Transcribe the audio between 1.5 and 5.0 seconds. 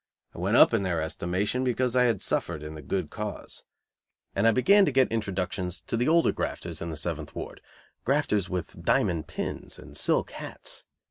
because I had suffered in the good cause. And I began to